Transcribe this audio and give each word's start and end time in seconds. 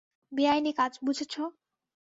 বেআইনি 0.31 0.71
কাজ, 0.73 0.93
বুঝেছো? 1.05 1.43